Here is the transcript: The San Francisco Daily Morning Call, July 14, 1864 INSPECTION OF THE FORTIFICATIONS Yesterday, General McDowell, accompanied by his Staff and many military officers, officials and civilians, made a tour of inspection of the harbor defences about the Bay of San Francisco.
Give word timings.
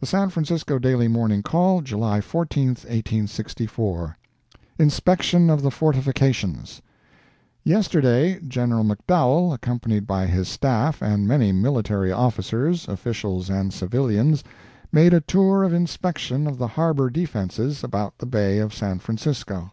The 0.00 0.06
San 0.06 0.28
Francisco 0.30 0.76
Daily 0.80 1.06
Morning 1.06 1.40
Call, 1.40 1.82
July 1.82 2.20
14, 2.20 2.70
1864 2.70 4.18
INSPECTION 4.80 5.48
OF 5.48 5.62
THE 5.62 5.70
FORTIFICATIONS 5.70 6.82
Yesterday, 7.62 8.40
General 8.40 8.82
McDowell, 8.82 9.54
accompanied 9.54 10.04
by 10.04 10.26
his 10.26 10.48
Staff 10.48 11.00
and 11.00 11.28
many 11.28 11.52
military 11.52 12.10
officers, 12.10 12.88
officials 12.88 13.48
and 13.48 13.72
civilians, 13.72 14.42
made 14.90 15.14
a 15.14 15.20
tour 15.20 15.62
of 15.62 15.72
inspection 15.72 16.48
of 16.48 16.58
the 16.58 16.66
harbor 16.66 17.08
defences 17.08 17.84
about 17.84 18.18
the 18.18 18.26
Bay 18.26 18.58
of 18.58 18.74
San 18.74 18.98
Francisco. 18.98 19.70